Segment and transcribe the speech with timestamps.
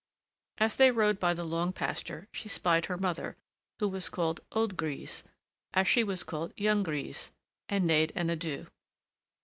[0.57, 3.37] As they rode by the long pasture, she spied her mother
[3.77, 5.21] who was called Old Grise,
[5.75, 7.31] as she was called Young Grise
[7.69, 8.65] and neighed an adieu.